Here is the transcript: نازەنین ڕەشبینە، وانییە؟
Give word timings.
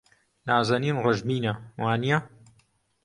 نازەنین 0.49 0.97
ڕەشبینە، 1.05 1.53
وانییە؟ 1.81 2.17